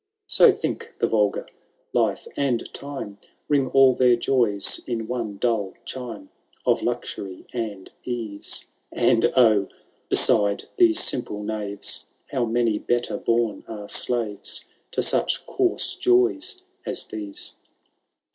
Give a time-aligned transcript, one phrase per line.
[0.25, 1.45] So think the vulgar—
[1.93, 6.31] Life and time Ring all their joys in one dull chime
[6.65, 9.67] Of luxury and ease; And, O!
[10.09, 12.05] beside these simple knaves.
[12.31, 17.53] How many better bom are slaves To such coarse joys as these.